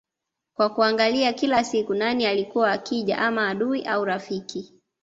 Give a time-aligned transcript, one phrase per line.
[0.55, 4.73] kwa kuangalia kila siku nani alikuwa akija ama adui au rafiki